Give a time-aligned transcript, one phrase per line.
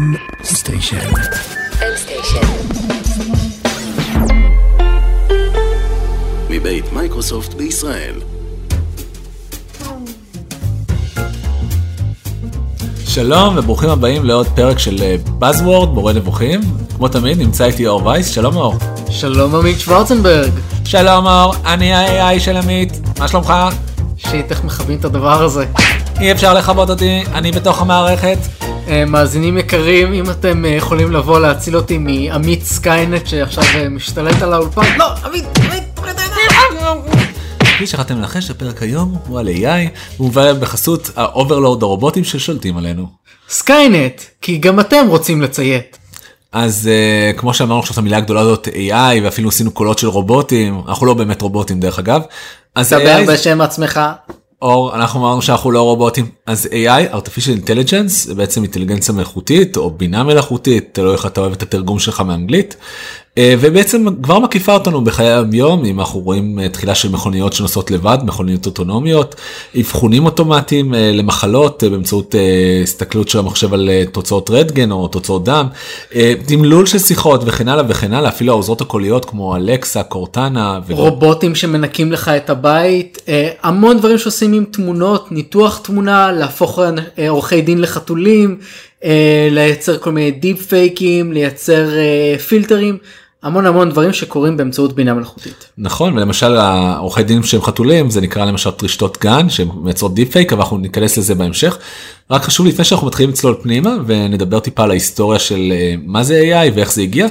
[0.00, 0.96] M Station.
[6.50, 8.14] מבית מייקרוסופט בישראל.
[13.06, 16.60] שלום וברוכים הבאים לעוד פרק של Buzzword, מורה נבוכים.
[16.96, 18.74] כמו תמיד נמצא איתי אור וייס, שלום אור.
[19.10, 20.52] שלום עמית שוורצנברג.
[20.84, 23.52] שלום אור, אני ה-AI של עמית, מה שלומך?
[24.16, 25.66] shit, איך מכבים את הדבר הזה.
[26.20, 28.38] אי אפשר לכבות אותי, אני בתוך המערכת.
[28.90, 34.42] אה, מאזינים יקרים, אם אתם אה, יכולים לבוא להציל אותי מעמית סקיינט שעכשיו אה, משתלט
[34.42, 34.98] על האולפן.
[34.98, 37.02] לא, עמית, עמית, תוריד את העיניים.
[37.60, 39.62] כפי שיכולתם לנחש, הפרק היום הוא על AI,
[40.16, 43.06] והוא מובא בחסות ה overlord הרובוטים ששולטים עלינו.
[43.48, 45.98] סקיינט, כי גם אתם רוצים לציית.
[46.52, 50.82] אז uh, כמו שאמרנו עכשיו את המילה הגדולה הזאת AI ואפילו עשינו קולות של רובוטים
[50.88, 52.22] אנחנו לא באמת רובוטים דרך אגב.
[52.74, 54.00] אז דבר AI בשם עצמך.
[54.62, 59.90] אור אנחנו אמרנו שאנחנו לא רובוטים אז AI artificial intelligence זה בעצם אינטליגנציה מלאכותית או
[59.90, 62.76] בינה מלאכותית תלוי איך אתה אוהב את התרגום שלך מאנגלית.
[63.38, 67.90] אה, ובעצם כבר מקיפה אותנו בחיי היום אם אנחנו רואים אה, תחילה של מכוניות שנוסעות
[67.90, 69.34] לבד מכוניות אוטונומיות
[69.80, 72.34] אבחונים אוטומטיים אה, למחלות באמצעות
[72.82, 75.66] הסתכלות של המחשב על תוצאות רנטגן או תוצאות דם
[76.46, 80.80] תמלול של שיחות וכן הלאה וכן הלאה אפילו העוזרות הקוליות כמו אלקסה קורטנה.
[80.90, 83.18] רובוטים שמנקים לך את הבית,
[83.62, 86.78] המון דברים שעושים עם תמונות, ניתוח תמונה, להפוך
[87.28, 88.58] עורכי דין לחתולים,
[89.50, 92.98] לייצר כל מיני deep fakeים, לייצר אה, פילטרים,
[93.42, 95.68] המון המון דברים שקורים באמצעות בינה מלאכותית.
[95.78, 100.62] נכון ולמשל העורכי דין שהם חתולים זה נקרא למשל רשתות GAN שמייצרות deep fake אבל
[100.62, 101.78] אנחנו ניכנס לזה בהמשך.
[102.30, 106.42] רק חשוב לפני שאנחנו מתחילים לצלול פנימה ונדבר טיפה על ההיסטוריה של אה, מה זה
[106.42, 107.26] AI ואיך זה הגיע.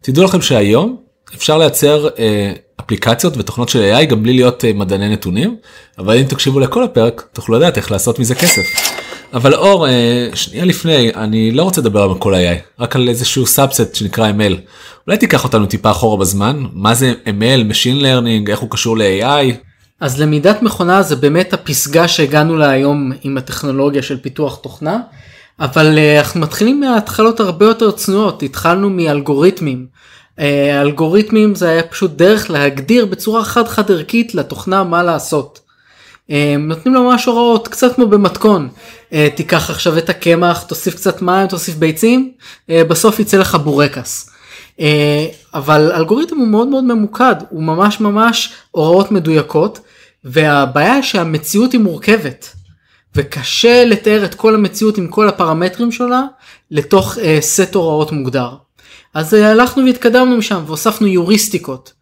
[0.00, 0.96] תדעו לכם שהיום
[1.34, 5.56] אפשר לייצר אה, אפליקציות ותוכנות של AI גם בלי להיות אה, מדעני נתונים
[5.98, 8.93] אבל אם תקשיבו לכל הפרק תוכלו לדעת איך לעשות מזה כסף.
[9.34, 13.46] אבל אור אה, שנייה לפני אני לא רוצה לדבר על כל AI רק על איזשהו
[13.46, 14.54] subset שנקרא ML.
[15.06, 19.54] אולי תיקח אותנו טיפה אחורה בזמן מה זה ML, Machine Learning, איך הוא קשור ל-AI.
[20.00, 25.00] אז למידת מכונה זה באמת הפסגה שהגענו לה היום עם הטכנולוגיה של פיתוח תוכנה,
[25.60, 29.86] אבל אה, אנחנו מתחילים מההתחלות הרבה יותר צנועות, התחלנו מאלגוריתמים.
[30.38, 35.63] אה, אלגוריתמים זה היה פשוט דרך להגדיר בצורה חד חד ערכית לתוכנה מה לעשות.
[36.30, 38.68] אה, נותנים לו ממש הוראות קצת כמו במתכון
[39.12, 42.32] אה, תיקח עכשיו את הקמח תוסיף קצת מים תוסיף ביצים
[42.70, 44.30] אה, בסוף יצא לך בורקס.
[44.80, 49.80] אה, אבל אלגוריתם הוא מאוד מאוד ממוקד הוא ממש ממש הוראות מדויקות
[50.24, 52.52] והבעיה שהמציאות היא מורכבת
[53.16, 56.22] וקשה לתאר את כל המציאות עם כל הפרמטרים שלה
[56.70, 58.50] לתוך סט הוראות מוגדר.
[59.14, 61.92] אז הלכנו והתקדמנו משם והוספנו יוריסטיקות.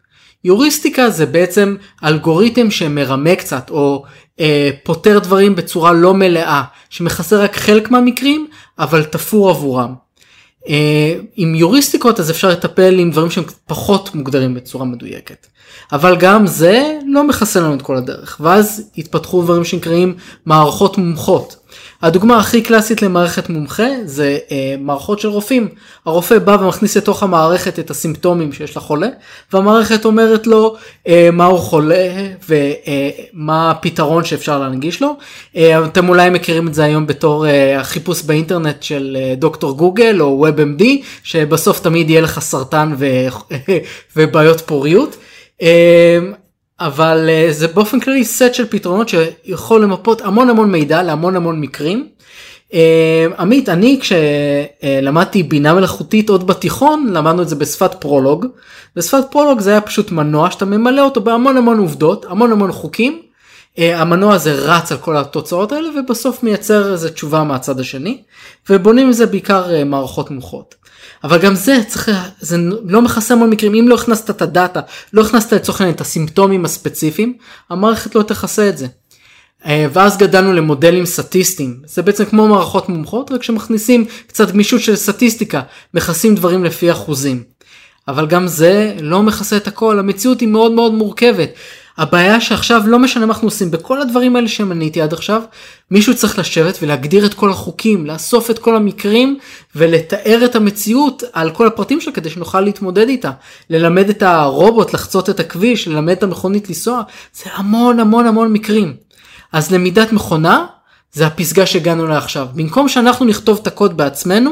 [0.44, 4.04] יוריסטיקה זה בעצם אלגוריתם שמרמה קצת או
[4.41, 8.47] אה, פותר דברים בצורה לא מלאה שמכסה רק חלק מהמקרים
[8.78, 9.94] אבל תפור עבורם.
[10.69, 15.47] אה, עם יוריסטיקות אז אפשר לטפל עם דברים שהם פחות מוגדרים בצורה מדויקת.
[15.92, 20.14] אבל גם זה לא מכסה לנו את כל הדרך ואז התפתחו דברים שנקראים
[20.47, 21.56] מערכות מומחות.
[22.02, 25.68] הדוגמה הכי קלאסית למערכת מומחה זה אה, מערכות של רופאים.
[26.06, 29.08] הרופא בא ומכניס לתוך המערכת את הסימפטומים שיש לחולה
[29.52, 30.76] והמערכת אומרת לו
[31.08, 32.08] אה, מה הוא חולה
[32.48, 35.16] ומה הפתרון שאפשר להנגיש לו.
[35.56, 40.20] אה, אתם אולי מכירים את זה היום בתור אה, החיפוש באינטרנט של אה, דוקטור גוגל
[40.20, 40.84] או WebMD
[41.22, 43.06] שבסוף תמיד יהיה לך סרטן ו...
[44.16, 45.16] ובעיות פוריות.
[45.62, 46.19] אה,
[46.87, 51.60] אבל אה, זה באופן כללי סט של פתרונות שיכול למפות המון המון מידע להמון המון
[51.60, 52.09] מקרים.
[52.75, 58.47] אה, עמית אני כשלמדתי בינה מלאכותית עוד בתיכון למדנו את זה בשפת פרולוג.
[58.97, 63.22] בשפת פרולוג זה היה פשוט מנוע שאתה ממלא אותו בהמון המון עובדות המון המון חוקים.
[63.78, 68.22] אה, המנוע הזה רץ על כל התוצאות האלה ובסוף מייצר איזה תשובה מהצד השני
[68.70, 70.75] ובונים מזה בעיקר אה, מערכות מוחות.
[71.24, 74.80] אבל גם זה צריך זה לא מכסה המון מקרים אם לא הכנסת את הדאטה
[75.12, 77.34] לא הכנסת לצורך העניין את הסימפטומים הספציפיים
[77.70, 78.86] המערכת לא תכסה את זה.
[79.66, 84.96] אה, ואז גדלנו למודלים סטטיסטיים זה בעצם כמו מערכות מומחות רק שמכניסים קצת גמישות של
[84.96, 85.60] סטטיסטיקה
[85.94, 87.43] מכסים דברים לפי אחוזים.
[88.08, 91.50] אבל גם זה לא מכסה את הכל המציאות היא מאוד מאוד מורכבת.
[91.99, 95.43] הבעיה שעכשיו לא משנה מה אנחנו עושים בכל הדברים האלה שמניתי עד עכשיו
[95.91, 99.39] מישהו צריך לשבת ולהגדיר את כל החוקים לאסוף את כל המקרים
[99.77, 103.31] ולתאר את המציאות על כל הפרטים שלה כדי שנוכל להתמודד איתה
[103.71, 107.03] ללמד את הרובוט לחצות את הכביש ללמד את המכונית לנסוע
[107.35, 108.97] זה המון המון המון מקרים.
[109.53, 110.67] אז למידת מכונה
[111.12, 114.50] זה הפסגה שהגענו לה עכשיו במקום שאנחנו נכתוב את הקוד בעצמנו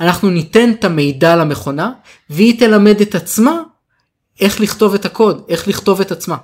[0.00, 1.90] אנחנו ניתן את המידע למכונה
[2.30, 3.52] והיא תלמד את עצמה
[4.40, 6.36] איך לכתוב את הקוד איך לכתוב את עצמה.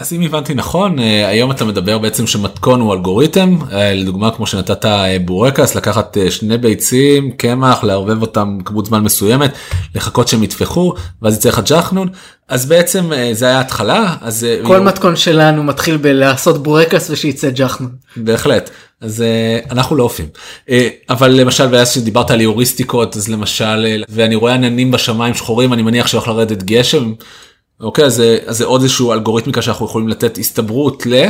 [0.00, 3.58] אז אם הבנתי נכון אה, היום אתה מדבר בעצם שמתכון הוא אלגוריתם.
[3.72, 9.52] אה, לדוגמה כמו שנתת אה, בורקס לקחת שני ביצים קמח לערבב אותם כמות זמן מסוימת
[9.94, 12.08] לחכות שהם יטפחו ואז יצא לך ג'חנון.
[12.48, 14.84] אז בעצם זה היה התחלה אז כל יום...
[14.88, 17.90] מתכון שלנו מתחיל בלעשות בורקס ושייצא ג'חנון.
[18.16, 18.70] בהחלט.
[19.00, 19.24] אז
[19.70, 20.26] אנחנו לא אופים
[21.10, 26.06] אבל למשל ואז שדיברת על יוריסטיקות אז למשל ואני רואה עננים בשמיים שחורים אני מניח
[26.06, 27.12] שהולך לרדת גשם.
[27.80, 31.24] אוקיי אז זה עוד איזשהו אלגוריתמיקה שאנחנו יכולים לתת הסתברות ל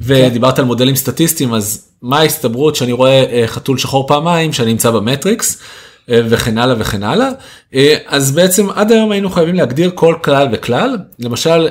[0.00, 4.90] ודיברת על מודלים סטטיסטיים אז מה ההסתברות שאני רואה אה, חתול שחור פעמיים שאני נמצא
[4.90, 5.62] במטריקס
[6.10, 7.28] אה, וכן הלאה וכן הלאה?
[7.74, 10.98] אה, אז בעצם עד היום היינו חייבים להגדיר כל כלל וכלל.
[11.18, 11.68] למשל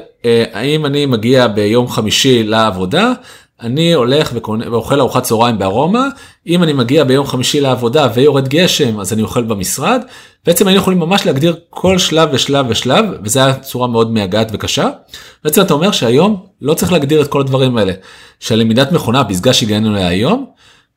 [0.53, 3.13] האם אני מגיע ביום חמישי לעבודה
[3.61, 6.07] אני הולך וקונה, ואוכל ארוחת צהריים בארומה,
[6.47, 10.01] אם אני מגיע ביום חמישי לעבודה ויורד גשם אז אני אוכל במשרד,
[10.45, 14.89] בעצם היינו יכולים ממש להגדיר כל שלב ושלב ושלב, וזה היה צורה מאוד מייגעת וקשה.
[15.43, 17.93] בעצם אתה אומר שהיום לא צריך להגדיר את כל הדברים האלה.
[18.39, 20.45] שהלמידת מכונה, הפסגה שהגענו אליה היום,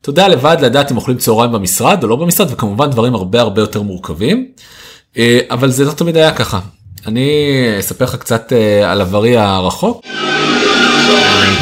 [0.01, 3.61] אתה יודע לבד לדעת אם אוכלים צהריים במשרד או לא במשרד, וכמובן דברים הרבה הרבה
[3.61, 4.47] יותר מורכבים,
[5.17, 6.59] אה, אבל זה לא תמיד היה ככה.
[7.07, 7.29] אני
[7.79, 10.01] אספר לך קצת אה, על עברי הרחוק.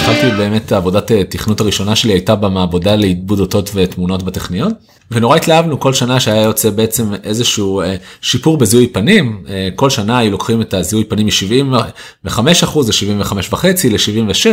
[0.03, 4.71] התחלתי באמת עבודת אה, תכנות הראשונה שלי הייתה במעבודה לעיבוד אותות ותמונות בטכניון
[5.11, 10.17] ונורא התלהבנו כל שנה שהיה יוצא בעצם איזשהו אה, שיפור בזיהוי פנים אה, כל שנה
[10.17, 14.45] היו לוקחים את הזיהוי פנים מ-75% ל-75 וחצי ל-76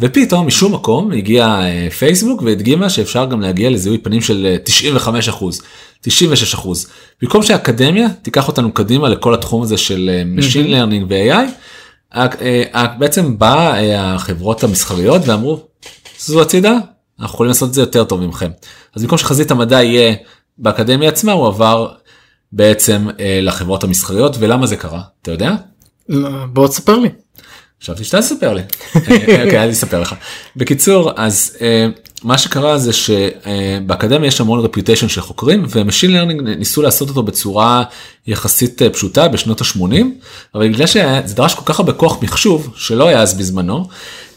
[0.00, 1.60] ופתאום משום מקום הגיע
[1.98, 5.28] פייסבוק והדגימה שאפשר גם להגיע לזיהוי פנים של 95
[6.00, 6.56] 96
[7.22, 11.50] במקום שהאקדמיה תיקח אותנו קדימה לכל התחום הזה של Machine Learning ו-AI.
[12.16, 15.60] אה, בעצם בא אה, החברות המסחריות ואמרו
[16.18, 16.72] זו הצידה
[17.20, 18.50] אנחנו יכולים לעשות את זה יותר טוב ממכם
[18.94, 20.14] אז במקום שחזית המדע יהיה
[20.58, 21.92] באקדמיה עצמה הוא עבר
[22.52, 25.54] בעצם אה, לחברות המסחריות ולמה זה קרה אתה יודע?
[26.08, 27.08] לא, בוא תספר לי.
[27.82, 28.62] חשבתי שאתה תספר לי.
[29.44, 30.14] אוקיי, אני אספר לך.
[30.56, 31.56] בקיצור אז
[32.26, 37.22] מה שקרה זה שבאקדמיה יש המון reputation של חוקרים ו machine learning ניסו לעשות אותו
[37.22, 37.82] בצורה
[38.26, 39.94] יחסית אה, פשוטה בשנות ה-80
[40.54, 43.88] אבל בגלל שזה דרש כל כך הרבה כוח מחשוב שלא היה אז בזמנו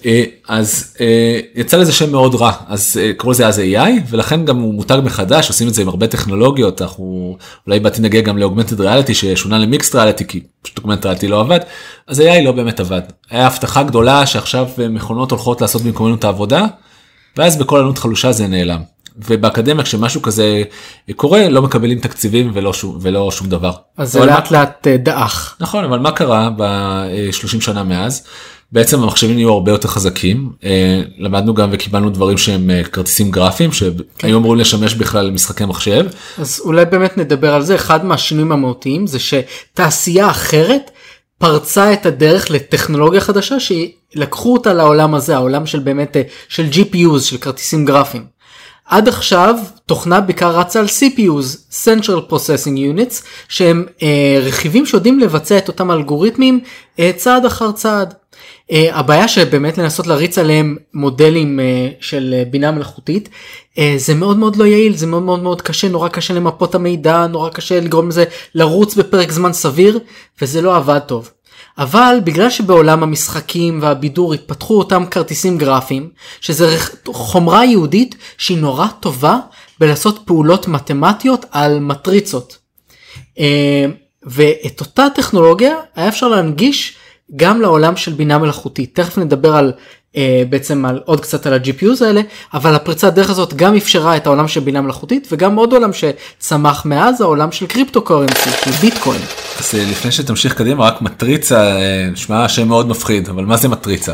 [0.06, 4.60] אה, אז אה, יצא לזה שם מאוד רע אז קראו לזה אז AI ולכן גם
[4.60, 7.38] הוא מותג מחדש עושים את זה עם הרבה טכנולוגיות אנחנו
[7.68, 11.60] אולי בעתיד נגיע גם לאוגמנטד ריאליטי ששונה למיקסט ריאליטי כי פשוט אוגמנטד ריאליטי לא עבד
[12.08, 16.66] אז AI לא באמת עבד היה הבטחה גדולה שעכשיו מכונות הולכות לעשות במקומנו את העבודה.
[17.40, 18.82] ואז בכל עלות חלושה זה נעלם.
[19.28, 20.64] ובאקדמיה כשמשהו כזה
[21.16, 23.72] קורה לא מקבלים תקציבים ולא שום ולא שום דבר.
[23.98, 24.60] אז זה לאט מה...
[24.60, 25.56] לאט אה, דעך.
[25.60, 28.24] נכון אבל מה קרה ב-30 שנה מאז
[28.72, 33.72] בעצם המחשבים נהיו הרבה יותר חזקים אה, למדנו גם וקיבלנו דברים שהם אה, כרטיסים גרפיים
[33.72, 34.34] שהיו כן.
[34.34, 36.06] אמורים לשמש בכלל למשחקי מחשב.
[36.38, 40.92] אז אולי באמת נדבר על זה אחד מהשינויים המהותיים זה שתעשייה אחרת
[41.40, 47.20] פרצה את הדרך לטכנולוגיה חדשה שלקחו אותה לעולם הזה העולם של באמת אה, של GPUs
[47.20, 48.26] של כרטיסים גרפיים.
[48.86, 49.56] עד עכשיו
[49.86, 55.92] תוכנה בעיקר רצה על CPUs, Central Processing Units, שהם אה, רכיבים שיודעים לבצע את אותם
[55.92, 56.60] אלגוריתמים
[57.00, 58.14] אה, צעד אחר צעד.
[58.72, 63.30] אה, הבעיה שבאמת לנסות להריץ עליהם מודלים אה, של אה, בינה מלאכותית
[63.78, 67.28] אה, זה מאוד מאוד לא יעיל זה מאוד מאוד מאוד קשה נורא קשה למפות המידע
[67.28, 68.24] נורא קשה לגרום לזה
[68.56, 70.00] לרוץ בפרק זמן סביר
[70.42, 71.30] וזה לא עבד טוב.
[71.78, 76.10] אבל בגלל שבעולם המשחקים והבידור התפתחו אותם כרטיסים גרפיים,
[76.42, 76.78] שזה
[77.08, 79.40] חומרה יהודית שהיא נורא טובה
[79.80, 82.58] בלעשות פעולות מתמטיות על מטריצות.
[84.24, 86.96] ואת אותה טכנולוגיה היה אפשר להנגיש
[87.36, 88.96] גם לעולם של בינה מלאכותית.
[88.96, 89.72] תכף נדבר על
[90.18, 92.22] אה, בעצם על עוד קצת על ה-GPUs האלה,
[92.54, 96.86] אבל הפריצת דרך הזאת גם אפשרה את העולם של בינה מלאכותית וגם עוד עולם שצמח
[96.86, 99.22] מאז העולם של קריפטו קורנסי, של ביטקוין.
[99.60, 103.68] אז אה, לפני שתמשיך קדימה רק מטריצה אה, נשמע שם מאוד מפחיד אבל מה זה
[103.68, 104.14] מטריצה?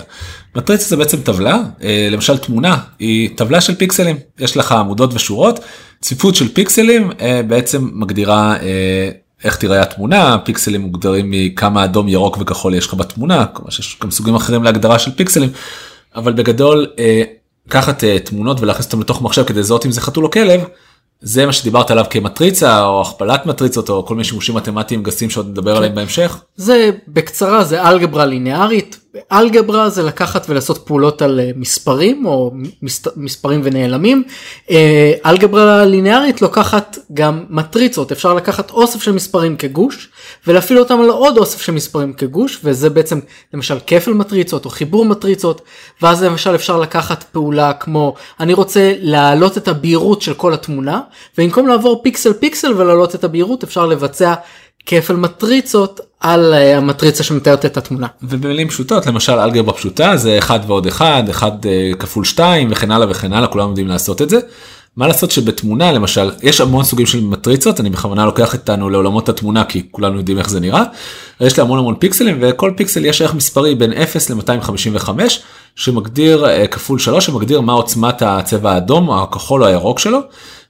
[0.56, 5.60] מטריצה זה בעצם טבלה אה, למשל תמונה היא טבלה של פיקסלים יש לך עמודות ושורות
[6.02, 7.12] צפיפות של פיקסלים
[7.48, 8.56] בעצם מגדירה
[9.44, 14.12] איך תראה התמונה פיקסלים מוגדרים מכמה אדום ירוק וכחול יש לך בתמונה כלומר שיש גם
[14.12, 15.50] סוגים אחרים להגדרה של פיקסלים
[16.16, 16.88] אבל בגדול
[17.68, 20.62] לקחת תמונות ולהכניס אותם לתוך מחשב כדי לזהות אם זה חתול או כלב
[21.22, 25.50] זה מה שדיברת עליו כמטריצה או הכפלת מטריצות או כל מיני שימושים מתמטיים גסים שעוד
[25.50, 25.78] נדבר כן.
[25.78, 26.42] עליהם בהמשך.
[26.56, 29.00] זה בקצרה זה אלגברה ליניארית
[29.32, 32.52] אלגברה זה לקחת ולעשות פעולות על אה, מספרים או
[33.16, 34.24] מספרים ונעלמים.
[34.70, 40.10] אה, אלגברה ליניארית לוקחת גם מטריצות אפשר לקחת אוסף של מספרים כגוש
[40.48, 43.20] ולהפעיל אותם על עוד אוסף של מספרים כגוש וזה בעצם
[43.54, 45.62] למשל כפל מטריצות או חיבור מטריצות
[46.02, 51.02] ואז למשל אפשר לקחת פעולה כמו אני רוצה להעלות את הבהירות של כל התמונה
[51.38, 54.34] ובמקום לעבור פיקסל פיקסל ולהעלות את הבהירות אפשר לבצע
[54.86, 58.08] כפל מטריצות על אה, המטריצה שמתארת את התמונה.
[58.24, 61.54] ובמילים פשוטות למשל אלגברה פשוטה זה 1 ועוד 1 1
[62.00, 64.40] כפול 2 וכן הלאה וכן הלאה כולם יודעים לעשות את זה.
[64.98, 69.64] מה לעשות שבתמונה למשל יש המון סוגים של מטריצות אני בכוונה לוקח איתנו לעולמות התמונה
[69.64, 70.84] כי כולנו יודעים איך זה נראה.
[71.42, 75.10] יש לה המון המון פיקסלים וכל פיקסל יש ערך מספרי בין 0 ל-255
[75.76, 80.20] שמגדיר אה, כפול 3 שמגדיר מה עוצמת הצבע האדום הכחול או הירוק שלו.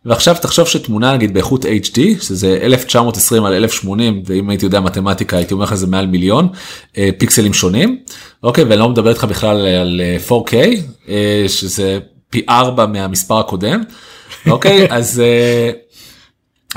[0.05, 5.53] ועכשיו תחשוב שתמונה נגיד באיכות HD שזה 1920 על 1080 ואם הייתי יודע מתמטיקה הייתי
[5.53, 6.47] אומר לך זה מעל מיליון
[6.97, 7.99] אה, פיקסלים שונים.
[8.43, 10.53] אוקיי ואני לא מדבר איתך בכלל על 4K
[11.09, 13.83] אה, שזה פי 4 מהמספר הקודם.
[14.47, 15.21] אוקיי אז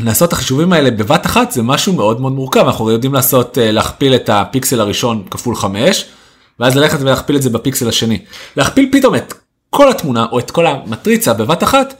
[0.00, 2.60] לעשות את החישובים האלה בבת אחת זה משהו מאוד מאוד מורכב.
[2.60, 6.04] אנחנו יודעים לעשות להכפיל את הפיקסל הראשון כפול 5
[6.60, 8.18] ואז ללכת ולהכפיל את זה בפיקסל השני.
[8.56, 9.34] להכפיל פתאום את
[9.70, 11.94] כל התמונה או את כל המטריצה בבת אחת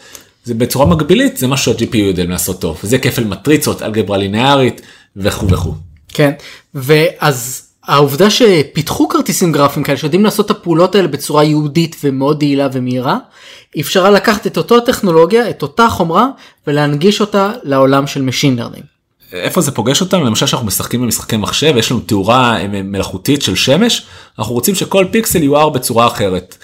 [0.48, 4.80] זה בצורה מקבילית זה משהו שה-GPU יודעים לעשות טוב זה כפל מטריצות אלגברה ליניארית
[5.16, 5.74] וכו' וכו'.
[6.08, 6.32] כן
[6.74, 12.68] ואז העובדה שפיתחו כרטיסים גרפיים כאלה שיודעים לעשות את הפעולות האלה בצורה יהודית ומאוד יעילה
[12.72, 13.18] ומהירה,
[13.80, 16.26] אפשרה לקחת את אותו טכנולוגיה, את אותה חומרה,
[16.66, 18.84] ולהנגיש אותה לעולם של Machine Learning.
[19.32, 20.24] איפה זה פוגש אותנו?
[20.24, 24.06] למשל שאנחנו משחקים במשחקי מחשב, יש לנו תאורה מלאכותית של שמש,
[24.38, 26.56] אנחנו רוצים שכל פיקסל יואר בצורה אחרת.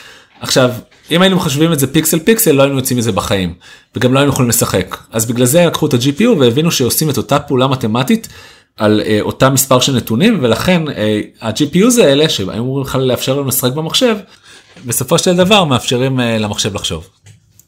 [0.45, 0.71] עכשיו,
[1.11, 3.55] אם היינו מחשבים את זה פיקסל פיקסל לא היינו יוצאים מזה בחיים
[3.97, 7.39] וגם לא היינו יכולים לשחק אז בגלל זה לקחו את ה-GPU והבינו שעושים את אותה
[7.39, 8.29] פעולה מתמטית
[8.77, 10.91] על uh, אותה מספר של נתונים ולכן uh,
[11.41, 14.17] ה-GPUs האלה שהיו אמורים בכלל לאפשר לנו לשחק במחשב
[14.87, 17.09] בסופו של דבר מאפשרים uh, למחשב לחשוב.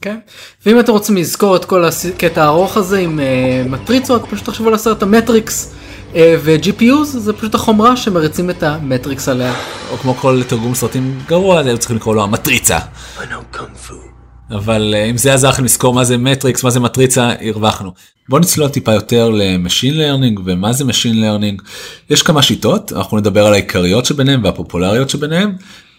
[0.00, 0.18] כן.
[0.66, 4.74] ואם אתם רוצים לזכור את כל הקטע הארוך הזה עם uh, מטריצות פשוט תחשבו על
[4.74, 5.74] הסרט המטריקס
[6.14, 9.54] ו-GPUs זה פשוט החומרה שמריצים את המטריקס עליה.
[9.90, 12.78] או כמו כל תרגום סרטים גרוע היו צריכים לקרוא לו המטריצה.
[14.50, 17.92] אבל אם זה עזר לכם לזכור מה זה מטריקס מה זה מטריצה הרווחנו.
[18.28, 21.62] בוא נצלול טיפה יותר ל machine learning ומה זה machine learning.
[22.10, 25.52] יש כמה שיטות אנחנו נדבר על העיקריות שביניהם והפופולריות שביניהם.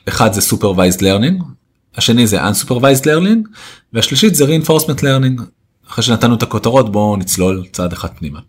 [0.07, 1.43] אחד זה supervised learning,
[1.97, 3.49] השני זה unsupervised learning
[3.93, 5.41] והשלישית זה reinforcement learning.
[5.89, 8.39] אחרי שנתנו את הכותרות בואו נצלול צעד אחד פנימה.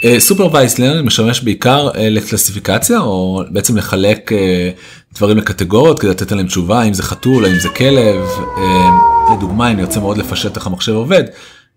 [0.00, 6.32] Uh, supervised learning משמש בעיקר uh, לקלסיפיקציה או בעצם לחלק uh, דברים לקטגוריות כדי לתת
[6.32, 10.66] עליהם תשובה אם זה חתול האם זה כלב uh, לדוגמה אני רוצה מאוד לפשט איך
[10.66, 11.24] המחשב עובד.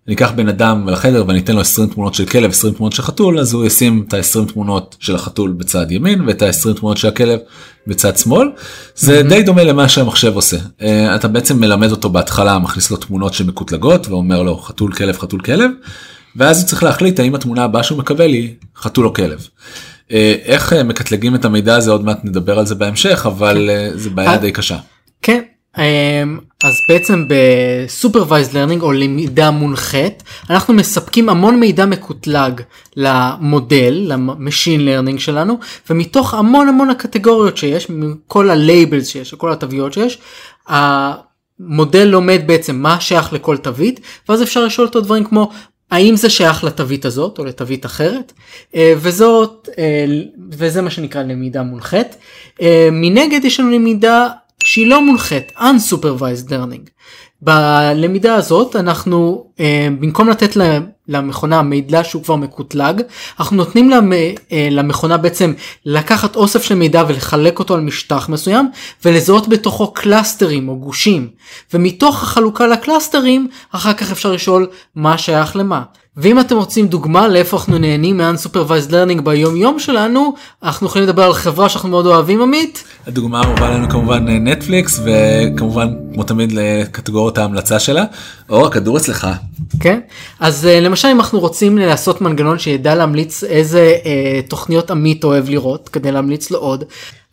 [0.06, 3.02] אני אקח בן אדם לחדר ואני אתן לו 20 תמונות של כלב 20 תמונות של
[3.02, 7.08] חתול אז הוא ישים את ה-20 תמונות של החתול בצד ימין ואת ה-20 תמונות של
[7.08, 7.38] הכלב
[7.86, 8.48] בצד שמאל.
[8.96, 9.28] זה mm-hmm.
[9.28, 10.56] די דומה למה שהמחשב עושה.
[10.56, 10.82] uh,
[11.14, 15.70] אתה בעצם מלמד אותו בהתחלה מכניס לו תמונות שמקוטלגות ואומר לו חתול כלב חתול כלב
[16.36, 19.48] ואז הוא צריך להחליט האם התמונה הבאה שהוא מקבל היא חתול או כלב.
[20.08, 20.12] Uh,
[20.44, 24.10] איך uh, מקטלגים את המידע הזה עוד מעט נדבר על זה בהמשך אבל uh, זה
[24.10, 24.76] בעיה די קשה.
[25.22, 25.40] כן
[26.64, 27.24] אז בעצם
[28.54, 32.60] learning או למידה מונחית אנחנו מספקים המון מידע מקוטלג
[32.96, 35.58] למודל ל machine learning שלנו
[35.90, 40.18] ומתוך המון המון הקטגוריות שיש מכל ה labels שיש כל התוויות שיש.
[40.68, 45.50] המודל לומד בעצם מה שייך לכל תווית ואז אפשר לשאול אותו דברים כמו
[45.90, 48.32] האם זה שייך לתווית הזאת או לתווית אחרת
[48.74, 50.04] אה, וזאת אה,
[50.50, 52.16] וזה מה שנקרא למידה מונחית
[52.62, 54.28] אה, מנגד יש לנו למידה
[54.64, 56.90] שהיא לא מונחית, unsupervised learning.
[57.42, 59.46] בלמידה הזאת אנחנו
[60.00, 60.56] במקום לתת
[61.08, 63.02] למכונה מידע שהוא כבר מקוטלג
[63.40, 65.52] אנחנו נותנים אה, למכונה בעצם
[65.86, 68.70] לקחת אוסף של מידע ולחלק אותו על משטח מסוים
[69.04, 71.28] ולזהות בתוכו clusterים או גושים
[71.74, 75.82] ומתוך החלוקה ל clusterים אחר כך אפשר לשאול מה שייך למה.
[76.16, 81.22] ואם אתם רוצים דוגמה לאיפה אנחנו נהנים מ-unsupervised learning ביום יום שלנו, אנחנו יכולים לדבר
[81.22, 82.84] על חברה שאנחנו מאוד אוהבים עמית.
[83.06, 88.04] הדוגמה האהובה לנו כמובן נטפליקס וכמובן כמו תמיד לקטגוריות ההמלצה שלה,
[88.48, 89.26] או הכדור אצלך.
[89.80, 90.00] כן,
[90.40, 94.06] אז uh, למשל אם אנחנו רוצים לעשות מנגנון שידע להמליץ איזה uh,
[94.50, 96.84] תוכניות עמית אוהב לראות כדי להמליץ לו עוד.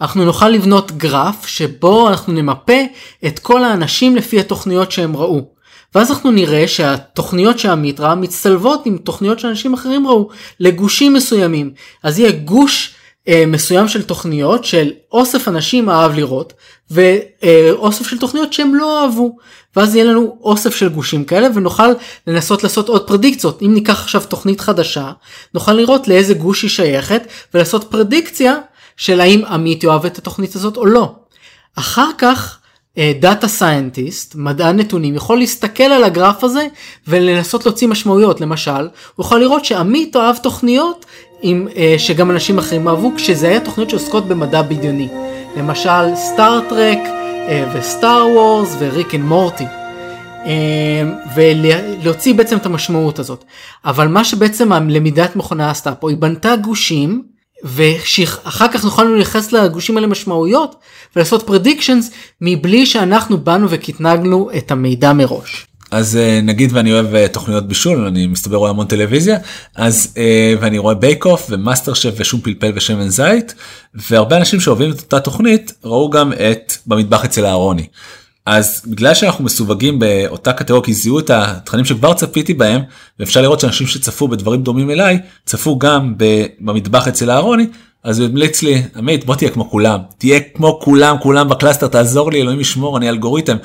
[0.01, 2.81] אנחנו נוכל לבנות גרף שבו אנחנו נמפה
[3.27, 5.60] את כל האנשים לפי התוכניות שהם ראו.
[5.95, 10.29] ואז אנחנו נראה שהתוכניות שעמית ראה מצטלבות עם תוכניות שאנשים אחרים ראו
[10.59, 11.71] לגושים מסוימים.
[12.03, 12.95] אז יהיה גוש
[13.27, 16.53] אה, מסוים של תוכניות של אוסף אנשים אהב לראות
[16.91, 19.37] ואוסף של תוכניות שהם לא אהבו.
[19.75, 21.89] ואז יהיה לנו אוסף של גושים כאלה ונוכל
[22.27, 23.61] לנסות לעשות עוד predictionציות.
[23.61, 25.11] אם ניקח עכשיו תוכנית חדשה
[25.53, 27.21] נוכל לראות לאיזה גוש היא שייכת
[27.53, 28.55] ולעשות פרדיקציה
[28.97, 31.15] של האם עמית יאהב את התוכנית הזאת או לא.
[31.75, 32.57] אחר כך
[32.99, 36.67] data scientist, מדען נתונים, יכול להסתכל על הגרף הזה
[37.07, 38.41] ולנסות להוציא משמעויות.
[38.41, 41.05] למשל, הוא יכול לראות שעמית אוהב תוכניות
[41.41, 45.07] עם, uh, שגם אנשים אחרים אהבו, כשזה היה תוכניות שעוסקות במדע בדיוני.
[45.57, 49.65] למשל, סטאר טרק uh, וסטאר וורס וריק אנד מורטי.
[51.35, 53.43] ולהוציא בעצם את המשמעות הזאת.
[53.85, 57.23] אבל מה שבעצם הלמידת מכונה עשתה פה, היא בנתה גושים,
[57.63, 60.75] ואחר כך נוכל לייחס לגושים האלה משמעויות
[61.15, 65.67] ולעשות predictions מבלי שאנחנו באנו וקטלגנו את המידע מראש.
[65.91, 69.37] אז uh, נגיד ואני אוהב uh, תוכניות בישול אני מסתבר רואה המון טלוויזיה
[69.75, 70.17] אז uh,
[70.61, 73.55] ואני רואה בייק אוף ומאסטר שף ושום פלפל ושמן זית
[73.95, 77.87] והרבה אנשים שאוהבים את אותה תוכנית ראו גם את במטבח אצל אהרוני.
[78.45, 82.81] אז בגלל שאנחנו מסווגים באותה קטגוריה כי זיהו את התכנים שכבר צפיתי בהם
[83.19, 86.15] ואפשר לראות שאנשים שצפו בדברים דומים אליי צפו גם
[86.59, 87.67] במטבח אצל אהרוני
[88.03, 89.99] אז הוא המליץ לי עמית בוא תהיה כמו כולם.
[90.17, 93.57] תהיה כמו כולם כולם ב cluster תעזור לי אלוהים ישמור אני אלגוריתם.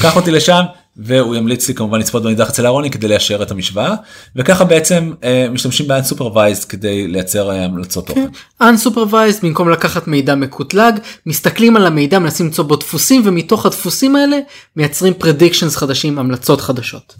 [0.00, 0.62] קח אותי לשם
[0.98, 3.94] והוא ימליץ לי כמובן לצפות במטבח אצל אהרוני כדי ליישר את המשוואה
[4.36, 8.26] וככה בעצם אה, משתמשים ב-unsupervised כדי לייצר אה, המלצות תוכן.
[8.58, 8.64] כן.
[8.64, 14.38] unsupervised במקום לקחת מידע מקוטלג מסתכלים על המידע מנסים למצוא בו דפוסים ומתוך הדפוסים האלה
[14.76, 17.14] מייצרים predictions חדשים המלצות חדשות.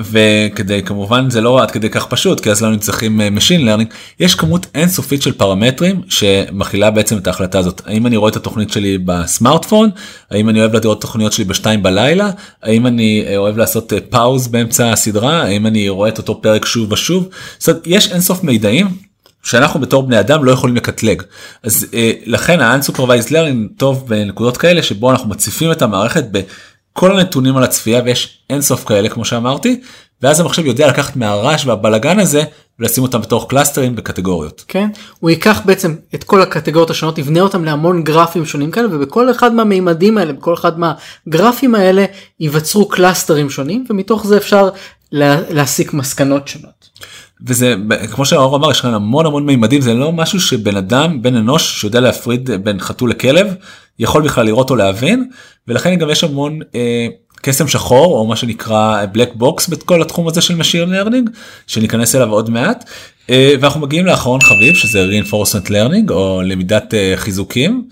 [0.00, 4.34] וכדי כמובן זה לא עד כדי כך פשוט כי אז לא אה, machine learning יש
[4.34, 7.82] כמות אינסופית של פרמטרים שמכילה בעצם את ההחלטה הזאת.
[7.86, 9.90] האם אני רואה את התוכנית שלי בסמארטפון?
[10.30, 12.30] האם אני אוהב לראות תוכניות שלי בשתיים בלילה?
[12.62, 15.42] האם אני אה, אוהב לעשות pause אה, באמצע הסדרה?
[15.42, 17.28] האם אני רואה את אותו פרק שוב ושוב?
[17.58, 18.88] זאת אומרת, יש אינסוף מידעים
[19.42, 21.22] שאנחנו בתור בני אדם לא יכולים לקטלג.
[21.62, 21.86] אז
[22.26, 26.24] לכן ה-unsupervised learning טוב בנקודות כאלה שבו אנחנו מציפים את המערכת.
[26.96, 29.80] כל הנתונים על הצפייה ויש אינסוף כאלה כמו שאמרתי
[30.22, 32.42] ואז המחשב יודע לקחת מהרעש והבלגן הזה
[32.78, 34.64] ולשים אותם בתוך cluster ים בקטגוריות.
[34.68, 34.88] כן,
[35.20, 39.54] הוא ייקח בעצם את כל הקטגוריות השונות יבנה אותם להמון גרפים שונים כאלה ובכל אחד
[39.54, 42.04] מהמימדים האלה בכל אחד מהגרפים האלה
[42.40, 44.68] ייווצרו קלאסטרים שונים ומתוך זה אפשר
[45.12, 46.88] לה, להסיק מסקנות שונות.
[47.46, 47.74] וזה
[48.12, 51.80] כמו שאור אמר יש כאן המון המון מימדים זה לא משהו שבן אדם בן אנוש
[51.80, 53.54] שיודע להפריד בין חתול לכלב
[53.98, 55.28] יכול בכלל לראות או להבין
[55.68, 57.06] ולכן גם יש המון אה,
[57.42, 61.30] קסם שחור או מה שנקרא black box בכל התחום הזה של machine learning
[61.66, 62.90] שניכנס אליו עוד מעט
[63.30, 67.88] אה, ואנחנו מגיעים לאחרון חביב שזה reinforcement learning או למידת אה, חיזוקים.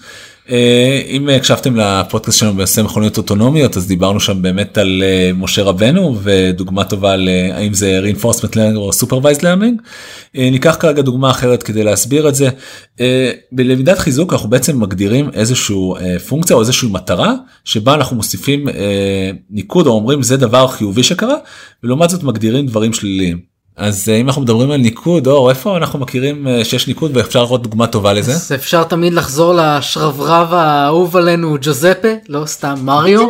[0.51, 5.63] אה, אם הקשבתם לפודקאסט שלנו בנושא מכוניות אוטונומיות אז דיברנו שם באמת על אה, משה
[5.63, 9.83] רבנו ודוגמה טובה להאם זה reinforcement learning או supervised learning.
[10.37, 12.49] אה, ניקח כרגע דוגמה אחרת כדי להסביר את זה.
[13.53, 15.97] בלמידת חיזוק אנחנו בעצם מגדירים איזשהו
[16.29, 18.69] פונקציה או איזושהי מטרה שבה אנחנו מוסיפים
[19.51, 21.37] ניקוד או אומרים זה דבר חיובי שקרה
[21.83, 23.52] ולעומת זאת מגדירים דברים שליליים.
[23.77, 27.43] אז אה, אם אנחנו מדברים על ניקוד אור איפה אנחנו מכירים אה, שיש ניקוד ואפשר
[27.43, 28.33] לראות דוגמה טובה לזה.
[28.33, 33.29] אז אפשר תמיד לחזור לשרברב האהוב עלינו ג'וזפה לא סתם מריו.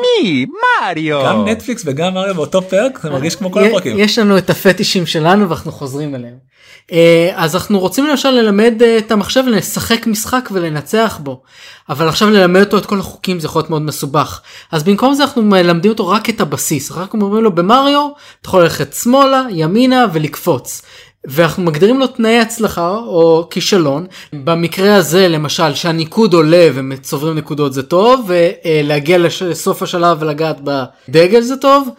[0.83, 1.23] מריו.
[1.25, 3.99] גם נטפליקס וגם מריו באותו פרק זה מרגיש כמו כל הפרקים.
[3.99, 6.52] יש לנו את הפטישים שלנו ואנחנו חוזרים אליהם.
[6.93, 11.43] אה, אז אנחנו רוצים למשל ללמד אה, את המחשב לשחק משחק ולנצח בו.
[11.89, 14.41] אבל עכשיו ללמד אותו את כל החוקים זה יכול להיות מאוד מסובך.
[14.73, 16.93] אז במקום זה אנחנו מלמדים אותו רק את הבסיס.
[16.93, 18.09] רק אומרים לו במריו
[18.41, 20.83] אתה יכול ללכת שמאלה ימינה ולקפוץ.
[21.25, 24.07] ואנחנו מגדירים לו תנאי הצלחה או כישלון.
[24.33, 28.31] במקרה הזה למשל שהניקוד עולה וצוברים נקודות זה טוב
[28.65, 31.95] ולהגיע לסוף השלב ולגעת בדגל זה טוב אה,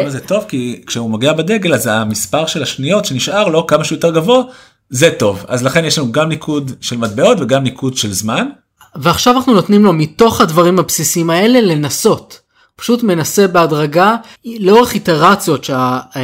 [0.00, 0.44] למה זה טוב?
[0.48, 4.42] כי כשהוא מגיע בדגל אז המספר של השניות שנשאר לו כמה שיותר גבוה
[4.90, 8.48] זה טוב אז לכן יש לנו גם ניקוד של מטבעות וגם ניקוד של זמן.
[8.96, 12.40] ועכשיו אנחנו נותנים לו מתוך הדברים הבסיסיים האלה לנסות.
[12.78, 16.22] פשוט מנסה בהדרגה לאורך איטרציות שה, אה,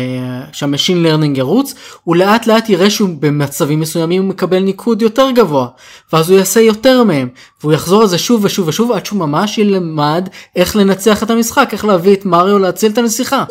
[0.52, 5.30] שה machine learning ירוץ הוא לאט לאט יראה שהוא במצבים מסוימים הוא מקבל ניקוד יותר
[5.30, 5.66] גבוה
[6.12, 7.28] ואז הוא יעשה יותר מהם
[7.60, 11.68] והוא יחזור על זה שוב ושוב ושוב עד שהוא ממש ילמד איך לנצח את המשחק
[11.72, 13.44] איך להביא את מריו להציל את הנסיכה.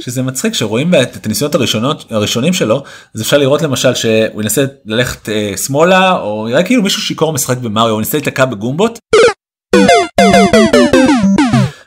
[0.00, 2.82] שזה מצחיק שרואים את הניסיונות הראשונות הראשונים שלו
[3.14, 7.58] אז אפשר לראות למשל שהוא ינסה ללכת אה, שמאלה או יראה כאילו מישהו שיכור משחק
[7.58, 8.98] במריו הוא ינסה להתקע בגומבות.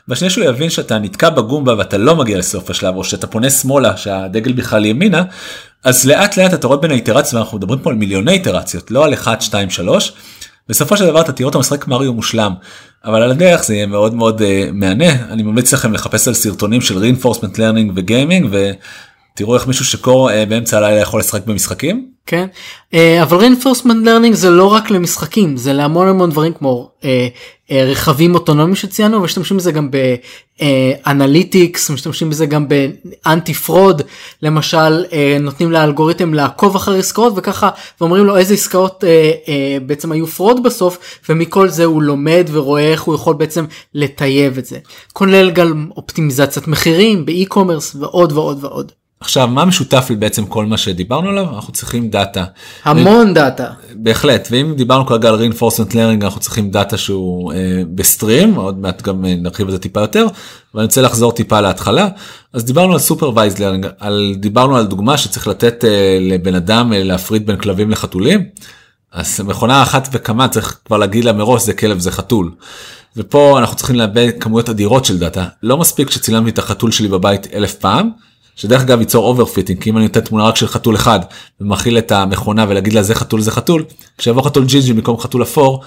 [0.08, 3.96] בשנייה שהוא יבין שאתה נתקע בגומבה ואתה לא מגיע לסוף השלב או שאתה פונה שמאלה
[3.96, 5.24] שהדגל בכלל ימינה
[5.84, 9.14] אז לאט לאט אתה רואה בין האיטרציות ואנחנו מדברים פה על מיליוני איטרציות לא על
[9.14, 10.12] 1 2 3
[10.68, 12.52] בסופו של דבר אתה תראו את המשחק מריו מושלם
[13.04, 15.10] אבל על הדרך זה יהיה מאוד מאוד uh, מהנה.
[15.30, 18.48] אני ממליץ לכם לחפש על סרטונים של reinforcement learning וגיימינג
[19.38, 22.08] ותראו איך מישהו שקור uh, באמצע הלילה יכול לשחק במשחקים.
[22.26, 22.46] כן
[22.92, 27.04] uh, אבל reinforcement learning זה לא רק למשחקים זה להמון המון דברים כמו uh,
[27.70, 29.90] אה, רכבים אוטונומיים שציינו ומשתמשים בזה גם
[30.60, 34.02] ב analytics משתמשים בזה גם ב anti fraud
[34.42, 37.70] למשל אה, נותנים לאלגוריתם לעקוב אחר עסקאות וככה
[38.00, 40.98] ואומרים לו איזה עסקאות אה, בעצם היו fraud בסוף
[41.28, 44.78] ומכל זה הוא לומד ורואה איך הוא יכול בעצם לטייב את זה
[45.12, 48.92] כולל גם אופטימיזציית מחירים ב e-commerce ועוד ועוד ועוד.
[49.20, 52.44] עכשיו מה משותף בעצם כל מה שדיברנו עליו אנחנו צריכים דאטה.
[52.84, 53.66] המון דאטה.
[53.94, 58.78] בהחלט ואם דיברנו כרגע על reinforcement learning אנחנו צריכים דאטה שהוא אה, ב stream עוד
[58.78, 60.26] מעט גם אה, נרחיב על זה טיפה יותר
[60.74, 62.08] ואני רוצה לחזור טיפה להתחלה
[62.52, 67.04] אז דיברנו על supervised learning על דיברנו על דוגמה שצריך לתת אה, לבן אדם אה,
[67.04, 68.44] להפריד בין כלבים לחתולים.
[69.12, 72.50] אז מכונה אחת וכמה צריך כבר להגיד לה מראש זה כלב זה חתול.
[73.16, 77.46] ופה אנחנו צריכים לעבד כמויות אדירות של דאטה לא מספיק שצילמתי את החתול שלי בבית
[77.54, 78.10] אלף פעם
[78.58, 81.20] שדרך אגב ייצור overfitting כי אם אני נותן תמונה רק של חתול אחד
[81.60, 83.84] ומאכיל את המכונה ולהגיד לה זה חתול זה חתול
[84.18, 85.82] כשיבוא חתול ג'ינג'י במקום חתול אפור.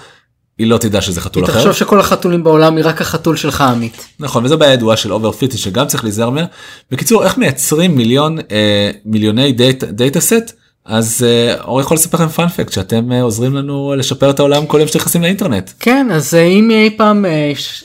[0.58, 1.52] היא לא תדע שזה חתול אחר.
[1.52, 4.06] היא תחשוב שכל החתולים בעולם היא רק החתול שלך עמית.
[4.20, 6.46] נכון וזו בעיה ידועה של overfitting שגם צריך להיזהר ממנה.
[6.90, 10.52] בקיצור איך מייצרים מיליון אה, מיליוני דאטה, data set
[10.84, 14.66] אז אה, אור יכול לספר לכם fun fact שאתם אה, עוזרים לנו לשפר את העולם
[14.66, 15.70] כל יום שאתם נכנסים לאינטרנט.
[15.80, 17.24] כן אז אה, אם אי פעם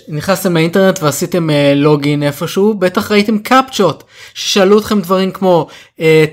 [0.07, 5.67] נכנסתם לאינטרנט ועשיתם login איפשהו בטח ראיתם קפצ'ות ששאלו אתכם דברים כמו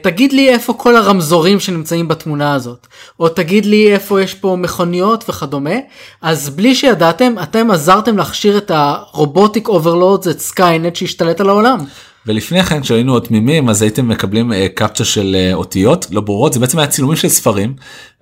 [0.02, 2.86] תגיד לי איפה כל הרמזורים שנמצאים בתמונה הזאת
[3.20, 5.74] או תגיד לי איפה יש פה מכוניות וכדומה
[6.22, 11.78] אז בלי שידעתם אתם עזרתם להכשיר את ה robotic overlords את סקיינט שהשתלט על העולם.
[12.26, 16.60] ולפני כן כשהיינו עוד תמימים אז הייתם מקבלים קפצ'ה של אה, אותיות לא ברורות זה
[16.60, 17.74] בעצם היה צילומים של ספרים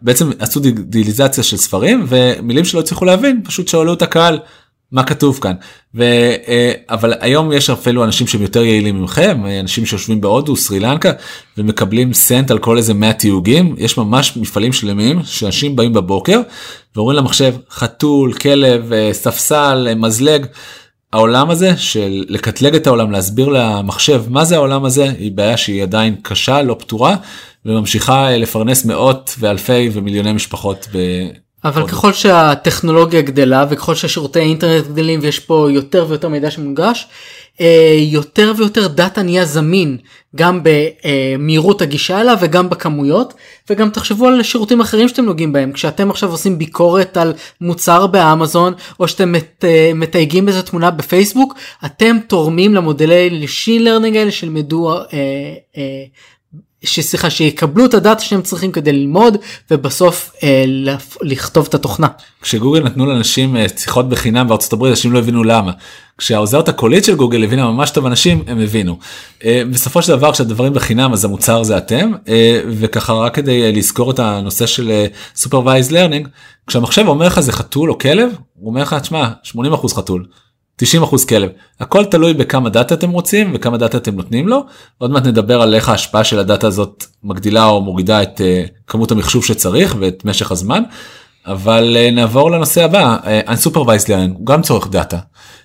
[0.02, 4.38] בעצם עשו דיגיטליזציה של ספרים ומילים שלא הצליחו להבין פשוט שאלו את הקהל
[4.92, 5.54] מה כתוב כאן
[5.94, 6.04] ו,
[6.44, 6.48] uh,
[6.90, 11.12] אבל היום יש אפילו אנשים שהם יותר יעילים ממכם אנשים שיושבים בהודו סרי לנקה
[11.58, 16.40] ומקבלים סנט על כל איזה 100 תיוגים יש ממש מפעלים שלמים שאנשים באים בבוקר
[16.96, 20.46] ואומרים למחשב חתול כלב ספסל מזלג.
[21.12, 25.82] העולם הזה של לקטלג את העולם להסביר למחשב מה זה העולם הזה היא בעיה שהיא
[25.82, 27.16] עדיין קשה לא פתורה
[27.66, 30.88] וממשיכה לפרנס מאות ואלפי ומיליוני משפחות.
[30.94, 30.98] ב...
[31.64, 37.41] אבל ככל שהטכנולוגיה גדלה וככל שהשירותי האינטרנט גדלים ויש פה יותר ויותר מידע שמונגש אה,
[37.98, 39.98] יותר ויותר דאטה נהיה זמין
[40.36, 43.34] גם במהירות הגישה אליו וגם בכמויות
[43.70, 45.72] וגם תחשבו על שירותים אחרים שאתם נוגעים בהם.
[45.72, 51.54] כשאתם עכשיו עושים ביקורת על מוצר באמזון או שאתם מת, אה, מתייגים איזה תמונה בפייסבוק
[51.86, 55.04] אתם תורמים למודלי machine learning האלה שילמדו אה,
[55.76, 56.04] אה,
[56.84, 59.36] שסליחה שיקבלו את הדאטה שהם צריכים כדי ללמוד
[59.70, 60.64] ובסוף אה,
[61.22, 62.08] לכתוב את התוכנה.
[62.42, 65.72] כשגוגל נתנו לאנשים אה, שיחות בחינם בארצות הברית אנשים לא הבינו למה.
[66.18, 68.98] כשהעוזרת הקולית של גוגל הבינה ממש טוב אנשים הם הבינו.
[69.44, 73.72] אה, בסופו של דבר כשהדברים בחינם אז המוצר זה אתם אה, וככה רק כדי אה,
[73.72, 75.06] לזכור את הנושא של אה,
[75.38, 76.28] supervised learning
[76.66, 80.26] כשהמחשב אומר לך זה חתול או כלב הוא אומר לך תשמע 80% חתול
[80.82, 81.50] 90% כלב.
[81.80, 84.64] הכל תלוי בכמה דאטה אתם רוצים וכמה דאטה אתם נותנים לו.
[84.98, 89.10] עוד מעט נדבר על איך ההשפעה של הדאטה הזאת מגדילה או מורידה את אה, כמות
[89.10, 90.82] המחשוב שצריך ואת משך הזמן.
[91.46, 95.18] אבל אה, נעבור לנושא הבא אה, unsupervised learning הוא גם צורך דאטה.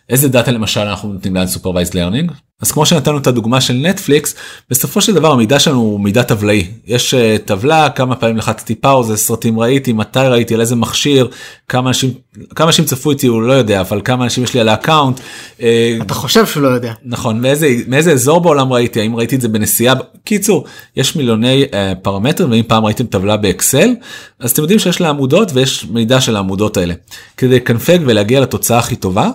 [0.09, 4.35] איזה דאטה למשל אנחנו נותנים ל-unsupervised learning אז כמו שנתנו את הדוגמה של נטפליקס
[4.69, 9.17] בסופו של דבר המידע שלנו הוא מידע טבלאי יש אה, טבלה כמה פעמים לחצתי פאוזה
[9.17, 11.27] סרטים ראיתי מתי ראיתי על איזה מכשיר
[11.69, 12.13] כמה אנשים
[12.55, 15.19] כמה אנשים צפו איתי הוא לא יודע אבל כמה אנשים יש לי על ה account.
[15.57, 15.61] Uh,
[16.01, 19.47] אתה חושב שהוא לא יודע נכון מאיזה מאיזה אזור בעולם ראיתי האם ראיתי את זה
[19.47, 20.65] בנסיעה קיצור
[20.95, 23.89] יש מיליוני uh, פרמטרים ואם פעם ראיתם טבלה באקסל
[24.39, 26.93] אז אתם יודעים שיש לה עמודות ויש מידע של העמודות האלה
[27.37, 29.29] כדי לקנפג ולהגיע לתוצאה הכי טובה.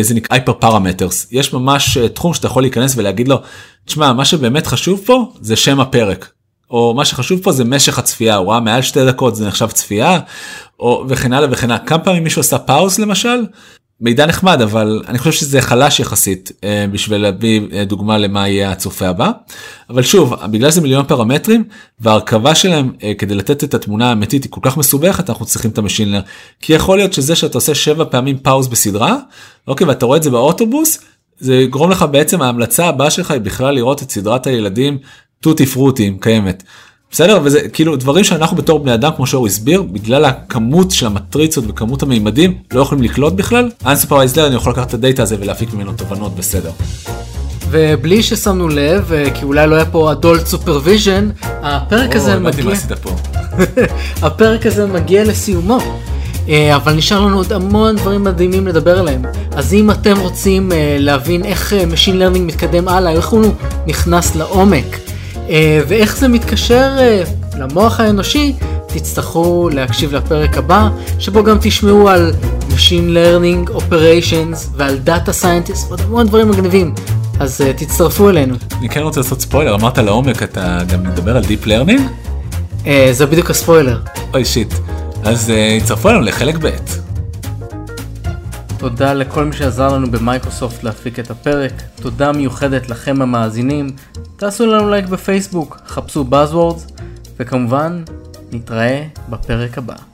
[0.00, 3.40] זה נקרא הייפר פרמטרס יש ממש תחום שאתה יכול להיכנס ולהגיד לו
[3.84, 6.32] תשמע מה שבאמת חשוב פה זה שם הפרק
[6.70, 10.20] או מה שחשוב פה זה משך הצפייה הוא ראה מעל שתי דקות זה נחשב צפייה
[10.80, 11.86] או וכן הלאה וכן הלאה.
[11.86, 13.44] כמה פעמים מישהו עשה pause למשל?
[14.00, 18.70] מידע נחמד אבל אני חושב שזה חלש יחסית אה, בשביל להביא אה, דוגמה למה יהיה
[18.70, 19.30] הצופה הבא.
[19.90, 21.64] אבל שוב בגלל זה מיליון פרמטרים
[22.00, 25.78] והרכבה שלהם אה, כדי לתת את התמונה האמיתית היא כל כך מסובכת אנחנו צריכים את
[25.78, 26.14] ה machine
[26.60, 29.16] כי יכול להיות שזה שאתה עושה שבע פעמים pause בסדרה
[29.68, 30.98] אוקיי ואתה רואה את זה באוטובוס
[31.40, 34.98] זה יגרום לך בעצם ההמלצה הבאה שלך היא בכלל לראות את סדרת הילדים
[35.40, 36.62] טוטי פרוטי אם קיימת.
[37.10, 41.64] בסדר וזה כאילו דברים שאנחנו בתור בני אדם כמו שהוא הסביר בגלל הכמות של המטריצות
[41.68, 43.70] וכמות המימדים לא יכולים לקלוט בכלל.
[43.86, 46.70] unsupervised אני יכול לקחת את הדאטה הזה ולהפיק ממנו תובנות בסדר.
[47.70, 52.74] ובלי ששמנו לב כי אולי לא היה פה adult supervision הפרק הזה מגיע
[54.22, 55.78] הפרק הזה מגיע לסיומו.
[56.76, 59.22] אבל נשאר לנו עוד המון דברים מדהימים לדבר עליהם.
[59.56, 63.44] אז אם אתם רוצים להבין איך Machine Learning מתקדם הלאה, איך הוא
[63.86, 64.98] נכנס לעומק,
[65.88, 66.90] ואיך זה מתקשר
[67.58, 68.52] למוח האנושי,
[68.86, 72.32] תצטרכו להקשיב לפרק הבא, שבו גם תשמעו על
[72.70, 76.94] Machine Learning Operations ועל Data Scientist ועוד המון דברים מגניבים.
[77.40, 78.54] אז uh, תצטרפו אלינו.
[78.80, 82.00] אני כן רוצה לעשות ספוילר, אמרת לעומק, אתה גם מדבר על Deep Learning?
[82.84, 84.00] Uh, זה בדיוק הספוילר.
[84.34, 84.74] אוי שיט.
[85.24, 86.70] אז uh, הצטרפו אלינו לחלק ב'.
[88.78, 93.90] תודה לכל מי שעזר לנו במייקרוסופט להפיק את הפרק, תודה מיוחדת לכם המאזינים,
[94.36, 97.02] תעשו לנו לייק בפייסבוק, חפשו Buzzwords,
[97.36, 98.02] וכמובן,
[98.52, 100.07] נתראה בפרק הבא.